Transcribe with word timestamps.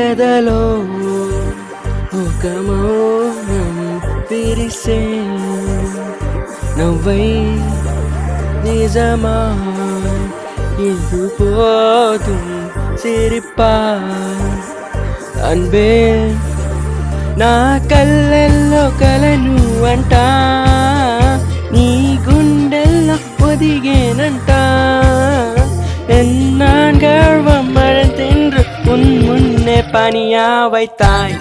ఎదలో 0.00 0.60
ఒక 2.20 2.44
మౌనం 2.66 3.76
విరిసే 4.30 5.00
నవ్వై 6.78 7.26
నిజమా 8.64 9.36
இது 10.86 11.22
போதும் 11.38 12.50
சிரிப்பா 13.02 13.72
అన్బే 15.50 15.92
నా 17.40 17.54
కళ్ళల్లో 17.90 18.84
కలను 19.00 19.56
అంట 19.92 20.14
నీ 21.72 21.88
గుండెల్లో 22.26 23.16
ఒదిగేనంట 23.48 24.49
பணியா 29.93 30.47
வைத்தாய் 30.73 31.35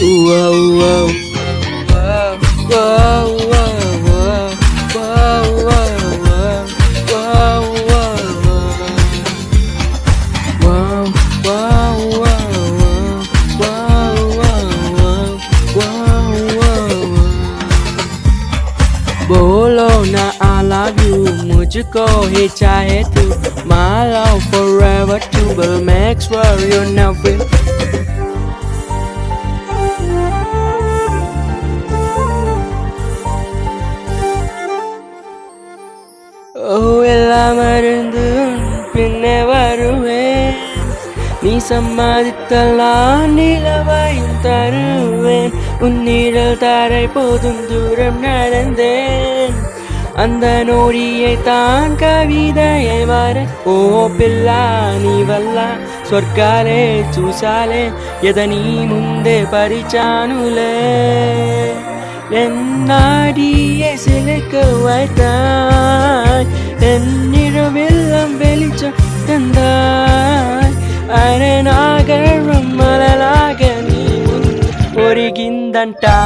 Whoa, 0.00 0.76
whoa. 0.78 1.06
Whoa, 1.08 1.21
बोलो 19.72 20.04
ना 20.04 20.24
you. 20.38 20.62
लव 20.68 20.98
you 21.02 21.44
मुझको 21.48 22.06
He 22.32 22.48
चाहे 22.56 23.02
तू 23.14 23.22
My 23.70 24.04
love 24.12 24.42
forever 24.54 25.18
too 25.34 25.54
will 25.58 25.80
make 25.82 26.20
sure 26.20 26.58
you 26.72 26.80
never 26.98 27.32
Oh, 36.54 37.02
el 37.02 37.32
amarillo 37.32 38.31
நீ 41.52 41.58
சம்பாதித்தலாம் 41.68 43.32
நிலவாயும் 43.38 44.36
தருவேன். 44.44 45.54
உன் 45.84 45.98
நிழல் 46.06 46.60
தாரை 46.62 47.02
போதும் 47.14 47.58
தூரம் 47.70 48.20
நடந்தேன். 48.24 49.56
அந்த 50.22 50.44
நோடியை 50.68 51.34
தான் 51.48 51.96
கவிதையை 52.02 53.00
வர 53.10 53.36
ஓ 53.72 53.74
பில்லா 54.18 54.62
நீ 55.02 55.14
வல்லா 55.30 55.66
ಸ್ವರ್ಗಾಲೇ 56.08 56.80
ಚೂಸಾಲೆ 57.16 57.82
ಎದನಿ 58.30 58.62
ಮುಂದೆ 58.92 59.36
ಪರಿಚಾನುಲೆ 59.54 60.74
ಎನ್ನಾಡಿಯೇ 62.44 63.92
ಸಿಲುಕುವಾಯ್ತಾಯ್ 64.06 65.28
ಎನ್ನಿರುವೆಲ್ಲಂ 66.92 68.32
வெளிச்சம் 68.44 68.98
தந்தாய். 69.28 70.11
அரணாகரம் 71.20 72.70
மலலாக 72.78 73.60
நீ 73.88 74.02
முன் 74.24 74.48
ஒருகிந்தண்டா 75.04 76.16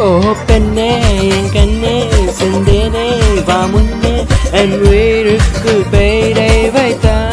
ஓ 0.00 0.08
பெண்ணே 0.48 0.90
என் 1.28 1.50
கண்ணே 1.54 1.94
செந்தேனே 2.38 3.06
வா 3.48 3.58
முன்னே 3.72 4.14
என் 4.60 4.76
உயிருக்கு 4.82 5.74
பெயரை 5.90 6.52
வைத்தான் 6.76 7.27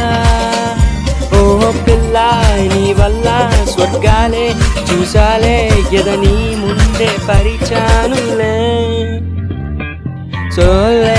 వల్ల 3.00 3.28
స్వర్గాలే 3.66 4.48
చూసాలే 4.90 5.58
ఎదని 5.94 6.36
ముందే 6.56 7.12
పరిచాను 7.28 8.22
సోలే 10.56 11.16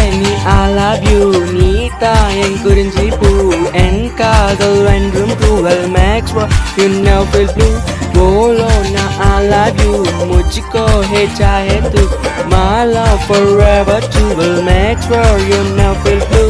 ఆ 0.49 0.53
ఐ 0.53 0.67
లవ్ 0.73 1.03
యూ 1.11 1.23
నీ 1.55 1.71
తాయం 2.01 2.53
గురించి 2.67 3.05
పూ 3.21 3.31
ఎన్ 3.77 4.03
కాగల్ 4.21 4.87
అండ్ 4.89 5.17
రూమ్ 5.17 5.35
టువెల్ 5.43 5.87
మ్యాక్స్ 5.89 6.35
యు 6.79 6.87
నవ్ 7.01 7.27
ఫిల్ 7.33 7.53
బ్లూ 7.53 7.69
బోలో 8.15 8.71
నా 8.95 9.05
ఐ 9.27 9.35
లవ్ 9.49 9.83
యూ 9.85 9.93
ముచ్చుకో 10.27 10.85
హే 11.03 11.23
చాయే 11.41 11.79
తు 11.93 12.05
మా 12.53 12.65
నవ్ 15.79 15.99
ఫిల్ 16.05 16.25
బ్లూ 16.31 16.45